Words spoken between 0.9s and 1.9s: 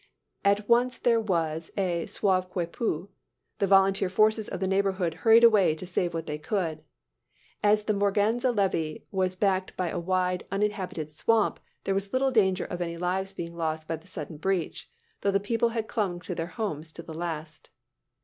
there was